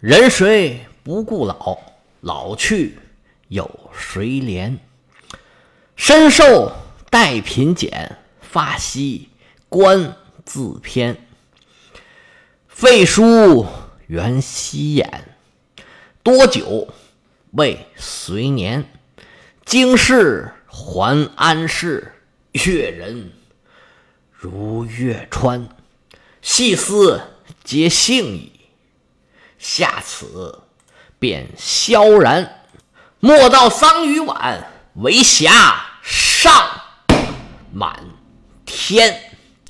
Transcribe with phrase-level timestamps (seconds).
[0.00, 1.78] 人谁不顾老？
[2.22, 2.98] 老去
[3.48, 4.78] 有谁怜？
[5.94, 6.72] 身受
[7.10, 9.28] 带贫俭，发稀
[9.68, 10.16] 冠
[10.46, 11.18] 自偏。
[12.66, 13.66] 废书
[14.06, 15.36] 原稀眼，
[16.22, 16.88] 多久
[17.50, 18.90] 未随年？
[19.66, 22.14] 经世还安世，
[22.52, 23.32] 阅人
[24.32, 25.68] 如月川。
[26.40, 27.20] 细思
[27.62, 28.59] 皆幸矣，
[29.60, 30.58] 下此
[31.18, 32.62] 便萧然。
[33.20, 35.52] 莫道桑榆晚，为霞
[36.02, 36.50] 上
[37.70, 37.94] 满
[38.64, 39.14] 天。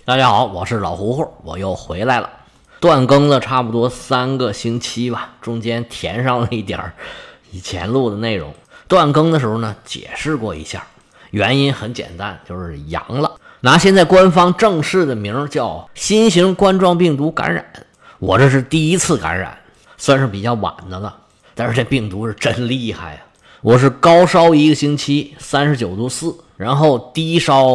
[0.04, 2.30] 大家好，我是老胡胡，我又回来了。
[2.78, 6.94] 断更了差不多三个星期吧，中间填上了一点儿
[7.50, 8.54] 以前录的内容。
[8.86, 10.86] 断更的时候呢，解释过一下，
[11.32, 13.32] 原因很简单，就是阳了。
[13.62, 17.66] 拿现在官方正式的名叫新型冠状病毒感染，
[18.20, 19.58] 我这是第一次感染，
[20.00, 21.14] 算是比较晚的了。
[21.54, 23.20] 但是这病毒是真厉害呀！
[23.60, 27.66] 我是高烧一个星期，三十九度四，然后低烧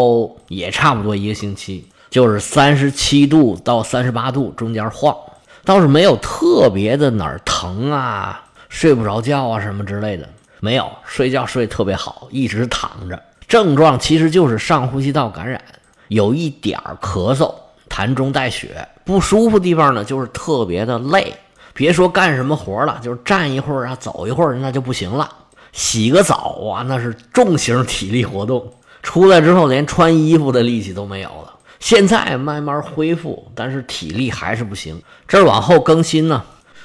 [0.48, 5.16] 也差不多一个星期，就是三十七度到三十八度中间晃，
[5.64, 10.28] 倒是没有特别的哪儿疼啊、睡不着觉啊什么之类的，
[10.60, 13.22] 没有，睡觉睡特别好，一直躺着。
[13.48, 15.62] 症状其实就是上呼吸道感染，
[16.08, 17.54] 有一点儿咳嗽，
[17.88, 21.32] 痰中带血，不舒服地方呢就是特别的累，
[21.76, 25.30] 别说干什么活了，就是站一会儿啊，走一会儿那就不行了。
[25.74, 28.74] 洗个澡啊，那是重型体力活动，
[29.04, 31.54] 出来之后连穿衣服的力气都没有了。
[31.82, 35.02] 现在慢慢恢复，但是体力还是不行。
[35.28, 36.42] 这往后更新呢，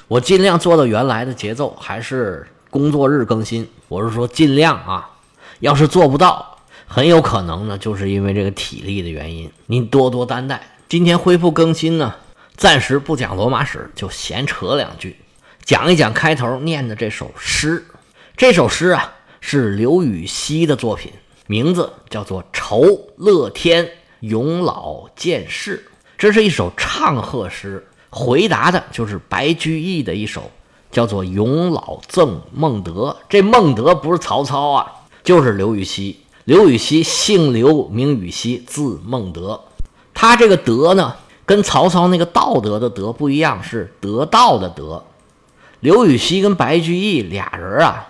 [0.09, 3.67] 我尽量做到原来的节奏，还是工作日更新。
[3.87, 5.09] 我是说尽量啊。
[5.61, 9.51] 要是做不到，很有可能呢，就是因为这个体力的原因。
[9.67, 10.61] 您多多担待。
[10.89, 12.15] 今天恢复更新呢，
[12.61, 15.17] 暂时不讲罗马史，就闲扯两句，
[15.65, 17.87] 讲一讲开头念的这首诗。
[18.37, 21.11] 这首诗啊，是刘禹锡的作品，
[21.47, 23.89] 名字叫做《酬乐天
[24.21, 25.87] 永老见世》。
[26.19, 30.51] 这是一首唱和诗，回答的就是白居易的一首
[30.93, 33.17] 叫做《永老赠孟德》。
[33.31, 34.87] 这孟德不是曹操啊。
[35.25, 39.63] 就是刘禹锡，刘禹锡姓刘，名禹锡，字孟德。
[40.13, 41.17] 他这个德呢，
[41.51, 45.03] 跟曹操那个道德的德不一样，是得道的德。
[45.81, 48.07] 刘禹锡跟白居易俩人啊，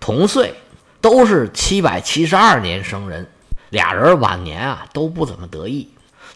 [0.00, 0.54] 同岁，
[1.02, 3.28] 都是七百七十二年生人。
[3.68, 5.86] 俩人晚年啊都不怎么得意。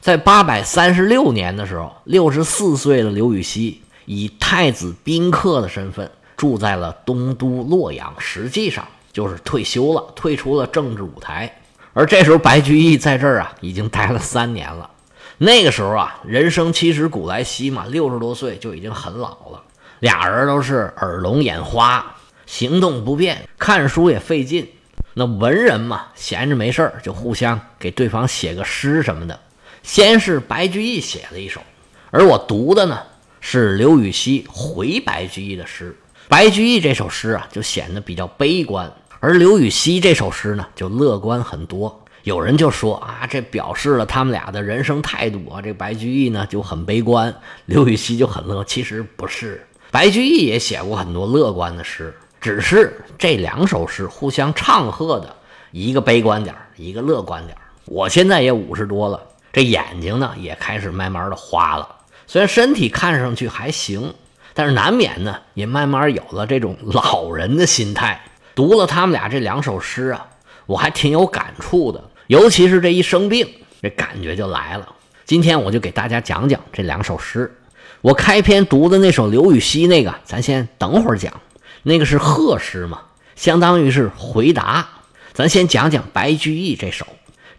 [0.02, 8.86] 在八百三十六年的时候，六十四岁的刘禹锡以太子宾客的身份住在了东都洛阳，实际上。
[9.10, 11.50] 就是退休了，退出了政治舞台。
[11.94, 14.90] 而这时候，白居易在这儿啊，已经待了三年了。
[15.38, 19.62] 那个时候啊，人生其实古来稀嘛，六十多岁就已经很老了。
[20.00, 22.16] 俩人都是耳聋眼花，
[22.46, 24.68] 行动不便，看书也费劲。
[25.14, 29.38] 那文人嘛，闲着没事儿就互相给对方写个诗什么的。
[29.82, 31.60] 先是白居易写了一首，
[32.10, 33.00] 而我读的呢
[33.40, 35.96] 是刘禹锡回白居易的诗。
[36.28, 38.92] 白居易这首诗啊，就显得比较悲观。
[39.20, 42.01] 而刘禹锡这首诗呢，就乐观很多。
[42.22, 45.60] 有人就说啊，这表示了他们俩的人生态度啊。
[45.60, 47.34] 这白居易呢就很悲观，
[47.66, 48.62] 刘禹锡就很乐。
[48.64, 55.34] 其实不是，白居易也写过很多乐观的诗，只是这两首诗互相唱和的，
[55.72, 57.56] 一个悲观点一个乐观点
[57.86, 59.20] 我现在也五十多了，
[59.52, 61.96] 这眼睛呢也开始慢慢的花了。
[62.28, 64.14] 虽然身体看上去还行，
[64.54, 68.22] 但是难免呢也慢慢有了这种老人的心态。
[68.54, 70.28] 读了他们俩这两首诗啊，
[70.66, 73.46] 我还挺有感触的，尤其是这一生病，
[73.82, 74.88] 这感觉就来了。
[75.26, 77.58] 今天我就给大家讲讲这两首诗。
[78.00, 81.30] 我开篇读的那首刘禹锡那个，咱先等会儿讲，
[81.82, 83.02] 那个是贺诗嘛，
[83.36, 84.88] 相当于是回答。
[85.34, 87.06] 咱先讲讲白居易这首，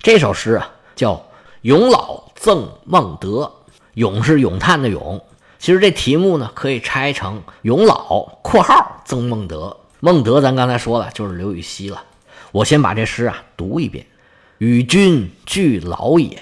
[0.01, 1.13] 这首诗啊叫
[1.61, 3.51] 《咏老赠孟德》，
[3.93, 5.23] 咏是咏叹的咏。
[5.59, 9.77] 其实这题目呢可以拆成《咏老（括号赠孟德）》。
[9.99, 12.03] 孟德，咱刚才说了，就是刘禹锡了。
[12.51, 14.07] 我先把这诗啊读一遍：
[14.63, 16.41] 与君俱老也，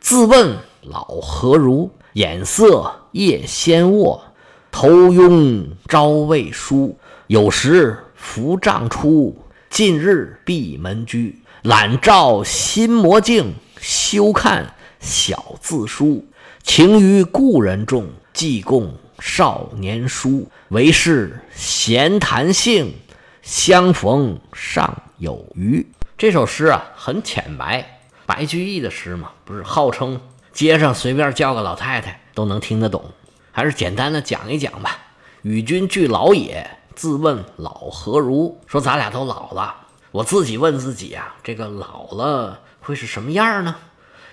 [0.00, 1.90] 自问老何如？
[2.14, 4.24] 眼色夜先卧，
[4.70, 6.98] 头拥朝未梳。
[7.26, 9.36] 有时扶杖出，
[9.68, 11.42] 近日闭门居。
[11.60, 16.24] 懒照新磨镜，休看小字书。
[16.62, 18.94] 情于故人重，记共。
[19.20, 22.94] 少年书，为是闲谈性，
[23.42, 25.86] 相逢尚有余。
[26.18, 28.00] 这首诗啊，很浅白。
[28.26, 30.20] 白居易的诗嘛，不是号称
[30.52, 33.04] 街上随便叫个老太太都能听得懂。
[33.52, 34.98] 还是简单的讲一讲吧。
[35.42, 38.58] 与君俱老也，自问老何如？
[38.66, 39.72] 说咱俩都老了，
[40.10, 43.76] 我自己问自己啊，这个老了会是什么样呢？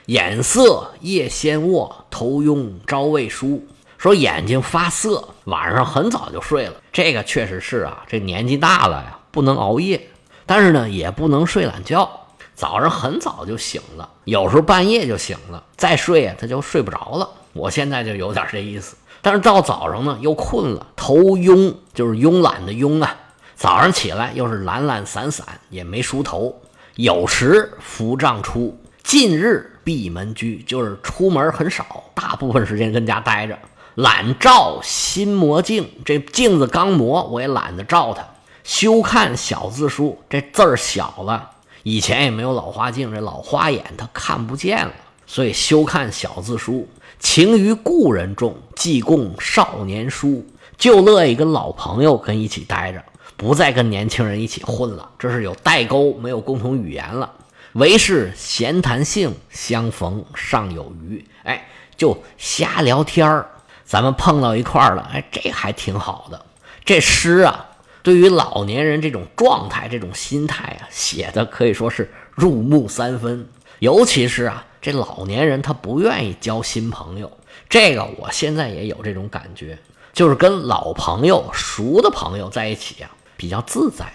[0.08, 3.64] 眼色夜先卧，头慵朝未梳。
[4.00, 6.74] 说眼睛发涩，晚上很早就睡了。
[6.92, 10.10] 这个确实是啊，这年纪大了呀，不能熬夜，
[10.46, 12.10] 但是呢，也不能睡懒觉。
[12.54, 17.30] 早上很早就醒了，有时候半夜就醒了，再睡啊，他就睡不着了。
[17.52, 18.96] 我现在就有点这意思。
[19.22, 23.14] 但是到早上呢，又困了，头慵就是慵懒的慵啊。
[23.56, 26.62] 早上起来又是懒懒散散，也没梳头。
[26.96, 33.58] 有时扶杖出，近日闭门居，就是出门很少，大部分时间跟家待着。
[33.96, 38.26] 懒照新磨镜，这镜子刚磨，我也懒得照它。
[38.66, 41.52] 休看小字书，这字儿小了。
[41.84, 44.92] 以前也没有老花镜，这老花眼他看不见了，
[45.28, 46.90] 所以休看小字书。
[47.20, 50.44] 情于故人重，既供少年书，
[50.80, 53.04] 就乐意跟老朋友跟一起待着，
[53.38, 55.12] 不再跟年轻人一起混了。
[55.20, 57.32] 这是有代沟，没有共同语言了。
[57.74, 61.24] 唯是闲谈性，相逢尚有余。
[61.44, 63.48] 哎，就瞎聊天儿，
[63.86, 65.08] 咱们碰到一块儿了。
[65.14, 66.44] 哎，这还挺好的。
[66.84, 67.66] 这诗啊，
[68.06, 73.50] 对于老年人这种状态、这种心态啊，写的可以说是入木三分。
[73.80, 74.66] 尤其是啊。
[74.86, 79.80] 这老年人他不愿意交新朋友，这个我现在也有这种感觉，
[80.14, 84.06] 就是跟老朋友、熟的朋友在一起啊比较自在，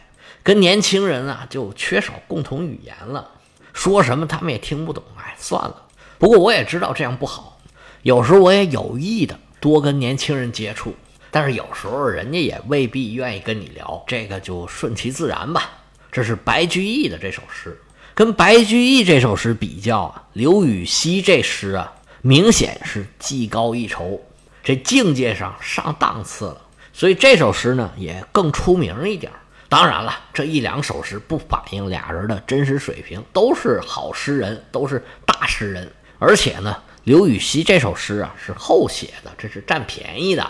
[0.44, 3.30] 跟年轻人啊就缺少共同语言了，
[3.72, 5.88] 说什么他们也听不懂，哎，算了。
[6.20, 7.58] 不过我也知道这样不好，
[8.02, 10.94] 有时候我也有意的多跟年轻人接触，
[11.30, 15.70] 但是有时候人家也未必愿意跟你聊，这个就顺其自然吧。
[16.10, 17.78] 这是白居易的这首诗。
[18.14, 24.20] 跟白居易这首诗比较啊，刘禹锡这诗啊，明显是技高一筹，
[24.62, 26.60] 这境界上上档次了，
[26.92, 29.32] 所以这首诗呢也更出名一点。
[29.68, 35.90] 当然了，这一两首诗不反映俩人的真实水平，都是好诗人，都是大诗人。
[36.18, 40.46] 而且呢，刘禹锡这首诗啊是后写的，这是占便宜的，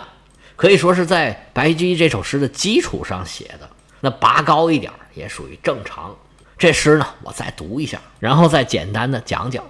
[0.61, 3.67] 可以说是在白居易这首诗的基础上写的，
[3.99, 6.15] 那拔高一点也属于正常。
[6.55, 9.65] 这诗呢，我再读一下，然后再简单的讲讲。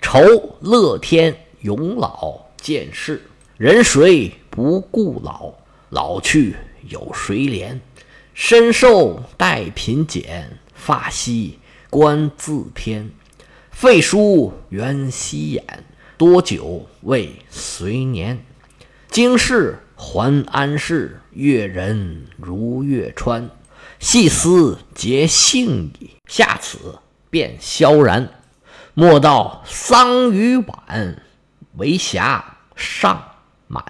[0.00, 0.18] 愁
[0.60, 3.22] 乐天永老见世，
[3.56, 5.52] 人谁不顾老？
[5.90, 6.56] 老去
[6.88, 7.78] 有谁怜？
[8.34, 13.08] 身瘦带贫减，发稀冠自偏。
[13.70, 15.84] 废书原稀眼，
[16.18, 18.44] 多久未随年？
[19.08, 23.48] 经世还安世，越人如越川。
[24.00, 26.98] 细思结性矣，下此
[27.30, 28.28] 便萧然。
[28.94, 31.22] 莫道桑榆晚，
[31.76, 33.22] 为霞尚
[33.68, 33.84] 满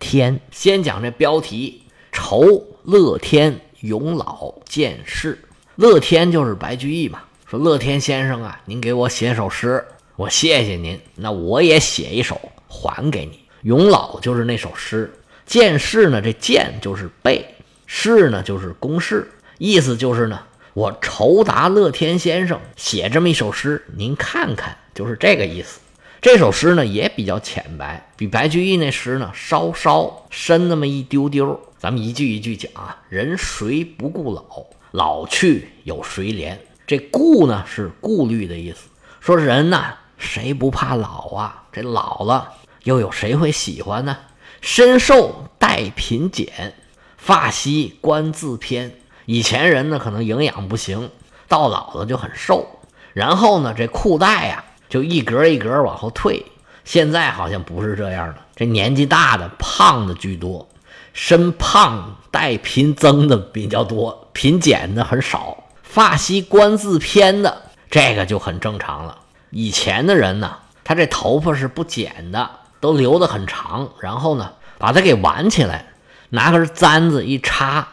[0.00, 0.40] 天。
[0.50, 5.38] 先讲这标题：酬乐天永老见世。
[5.76, 7.22] 乐天就是白居易嘛。
[7.46, 9.84] 说乐天先生啊，您给我写首诗，
[10.16, 11.00] 我谢谢您。
[11.14, 13.38] 那我也写一首还给你。
[13.62, 15.14] 永老就是那首诗。
[15.52, 17.44] 见世呢，这见就是背，
[17.84, 19.30] 世呢就是公示。
[19.58, 20.40] 意思就是呢，
[20.72, 25.78] 我酬答乐天先生写这么一首诗，您看看，就是这个意思。
[26.22, 31.60] 这首诗呢也比较浅白，比白居易那诗呢稍稍深那么一丢丢。
[31.76, 34.64] 咱们一句一句讲啊，人谁不顾老？
[34.92, 36.56] 老去有谁怜？
[36.86, 38.88] 这顾呢是顾虑的意思，
[39.20, 41.64] 说人呐，谁不怕老啊？
[41.70, 44.16] 这老了又有谁会喜欢呢？
[44.62, 46.74] 身瘦带贫减，
[47.18, 48.94] 发稀冠自偏。
[49.26, 51.10] 以前人呢，可能营养不行，
[51.48, 52.80] 到老了就很瘦，
[53.12, 56.46] 然后呢，这裤带呀就一格一格往后退。
[56.84, 60.68] 现在好像不是这样的，这年纪大的胖的居多，
[61.12, 65.58] 身胖带贫增的比较多，贫减的很少。
[65.82, 69.18] 发稀冠自偏的这个就很正常了。
[69.50, 72.48] 以前的人呢，他这头发是不剪的，
[72.82, 75.86] 都留得很长，然后呢，把它给挽起来，
[76.30, 77.86] 拿根簪子一插。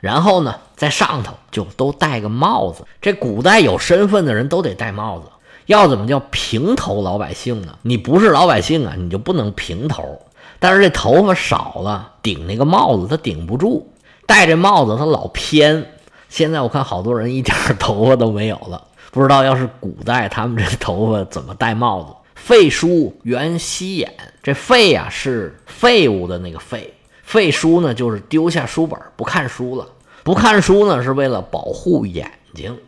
[0.00, 2.84] 然后呢，在上头就都戴个帽子。
[3.02, 5.26] 这古代有身份的人都得戴帽子。
[5.66, 7.76] 要怎么叫平头老百姓呢？
[7.82, 10.22] 你不是老百姓啊，你就不能平头。
[10.60, 13.90] 但是这头发少了，顶那个帽子它顶不住，
[14.26, 15.84] 戴这帽子它老偏。
[16.28, 22.12] 现在我看好多人一点头发都没有了，不知道要是古代他们这头发怎么戴帽子。
[22.46, 26.94] 废书原稀眼，这废呀是废物的那个废。
[27.24, 29.88] 废书呢，就是丢下书本不看书了。
[30.22, 32.78] 不看书呢，是为了保护眼睛。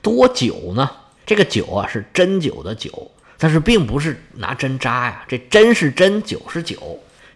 [0.00, 0.90] 多久呢？
[1.26, 2.90] 这个酒啊，是针灸的灸，
[3.36, 5.22] 但是并不是拿针扎呀。
[5.28, 6.78] 这针是针，灸是灸。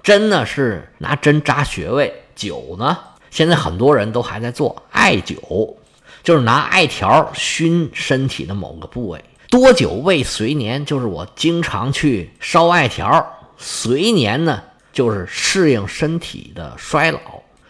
[0.02, 2.96] 针呢是拿针扎穴位，灸呢，
[3.30, 5.74] 现在很多人都还在做艾灸，
[6.22, 9.22] 就是拿艾条熏身体的某个部位。
[9.48, 13.34] 多久未随年，就是我经常去烧艾条。
[13.56, 14.62] 随年呢，
[14.92, 17.20] 就是适应身体的衰老。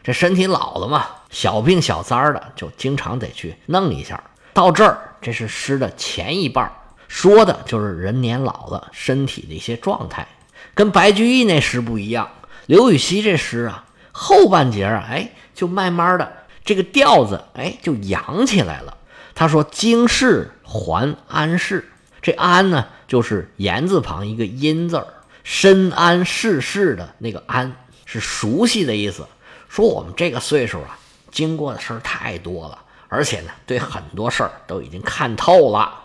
[0.02, 4.23] 这身体老了嘛，小病小灾的，就经常得去弄一下。
[4.52, 6.73] 到这儿，这是诗的前一半，
[7.09, 10.26] 说的就是人年老了身体的一些状态，
[10.75, 12.28] 跟白居易那诗不一样。
[12.66, 16.33] 刘禹锡这诗啊，后半截啊，哎，就慢慢的
[16.64, 18.95] 这个调子，哎，就扬起来了。
[19.38, 21.90] 他说：“经世还安世，
[22.22, 25.06] 这安呢，就是言字旁一个阴字儿，
[25.44, 27.76] 深谙世事的那个安，
[28.06, 29.26] 是熟悉的意思。
[29.68, 30.98] 说我们这个岁数啊，
[31.30, 32.78] 经过的事儿太多了，
[33.08, 36.04] 而且呢，对很多事儿都已经看透了。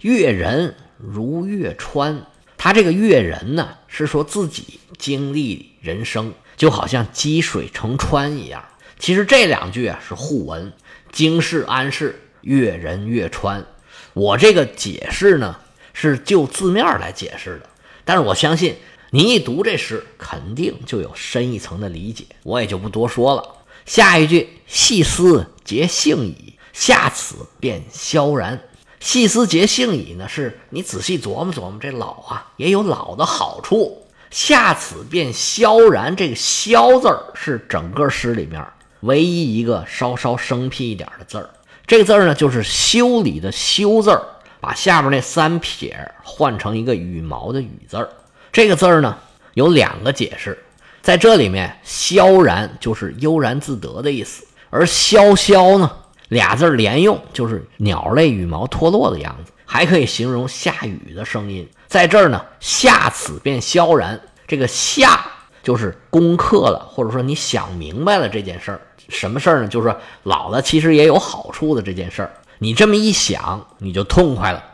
[0.00, 2.26] 阅人如阅川，
[2.58, 8.64] 他这个阅人呢，是说自己经历人生，就好像积水成川一样。
[8.98, 10.72] 其实这两句啊是互文，
[11.12, 13.64] 经世安世。”越人越川，
[14.12, 15.56] 我这个解释呢
[15.92, 17.68] 是就字面来解释的，
[18.04, 18.76] 但是我相信
[19.10, 23.42] 你一读这诗，肯定就有深一层的理解，我也就不多说了。
[23.84, 28.60] 下一句“细思结性矣，下此便萧然”。
[29.00, 34.06] 细思结性矣呢，是你仔细琢磨琢磨，这老啊也有老的好处。
[34.30, 38.64] 下此便萧然，这个“萧”字儿是整个诗里面
[39.00, 41.50] 唯一一个稍稍生僻一点的字儿。
[41.86, 44.22] 这个字儿呢，就是修理的“修”字儿，
[44.60, 48.08] 把下边那三撇换成一个羽毛的“羽”字儿。
[48.50, 49.18] 这个字儿呢，
[49.54, 50.58] 有两个解释。
[51.02, 55.90] 在这里面，“萧然”就是悠然自得的意思，而“萧萧”呢，
[56.28, 61.68] 俩字连用，就是鸟类羽毛脱落的样子，还可以形容下雨的声音。
[61.88, 65.26] 在这儿呢，“下此便萧然”，这个“下”
[65.62, 68.80] 就是攻克了，或者说你想明白了这件事儿。
[69.08, 69.68] 什么事儿呢？
[69.68, 74.64] 就是老了其实也有好处的这件事儿，你这么一想，你就痛快了。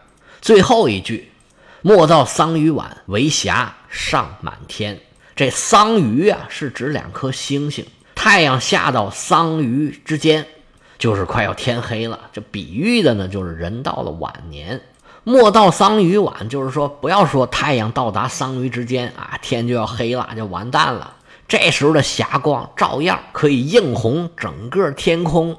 [0.41, 1.33] 最后一句
[1.83, 5.01] “莫道桑榆晚，为霞尚满天”，
[5.35, 10.47] 这桑榆啊是指两颗星星，太阳下到桑榆之间，
[10.99, 12.31] 就是快要天黑了。
[12.33, 14.81] 这比喻的呢，就是人到了晚年。
[15.29, 21.17] 莫道桑榆晚，就是说不要说太阳到达桑榆之间啊，天就要黑了，就完蛋了。
[21.47, 25.55] 这时候的霞光照样可以映红整个天空。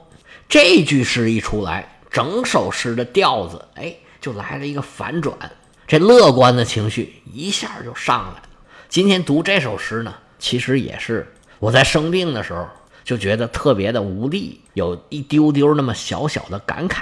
[0.47, 5.38] 这句诗一出来，整首诗的调子哎就来了一个反转，
[5.85, 8.49] 这乐观的情绪一下就上来了。
[8.88, 12.67] 今天读这首诗呢，其实也是我在生病的时候
[13.03, 17.01] 就觉得特别的无力，有一丢丢那么小小的感慨。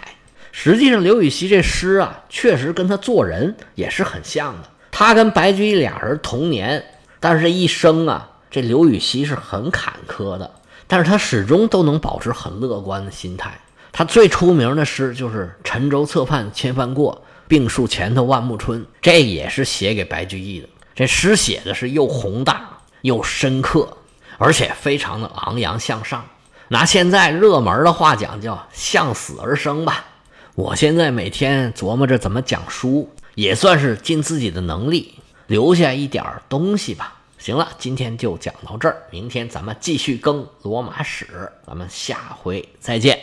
[0.59, 4.67] 实际上，刘禹锡这诗啊，确实跟他做人也是很像的。
[4.89, 6.83] 他跟白居易俩人同年，
[7.19, 8.27] 但是这一生啊。
[8.49, 10.49] 这刘禹锡是很坎坷的，
[10.87, 13.55] 但是他始终都能保持很乐观的心态。
[13.91, 20.67] 他最出名的诗就是“沉舟侧畔千帆过，病树前头万木春”，这也是写给白居易的。
[20.95, 22.67] 这诗写的是又宏大
[23.01, 23.95] 又深刻，
[24.39, 26.25] 而且非常的昂扬向上。
[26.69, 30.03] 拿现在热门的话讲，叫向死而生吧。
[30.57, 35.13] 我现在每天琢磨着怎么讲书，也算是尽自己的能力
[35.45, 37.21] 留下一点东西吧。
[37.37, 41.25] 行了，今天就讲到这儿，明天咱们继续更《罗马史》，
[41.63, 43.19] 咱们下回再见。